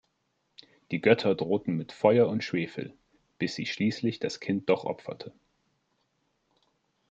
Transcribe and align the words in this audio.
Die 0.89 0.99
Götter 0.99 1.35
drohten 1.35 1.77
mit 1.77 1.91
Feuer 1.91 2.27
und 2.27 2.43
Schwefel, 2.43 2.97
bis 3.37 3.53
sie 3.53 3.67
schließlich 3.67 4.17
das 4.19 4.39
Kind 4.39 4.67
doch 4.67 4.83
opferte. 4.83 5.31